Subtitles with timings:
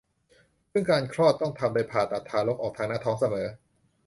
[0.71, 3.47] ซึ่งการคลอดต้องทำโดยผ่าตัดทารกออกทางหน้าท้องเสมอ